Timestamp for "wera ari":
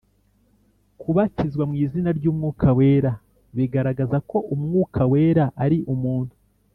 5.11-5.79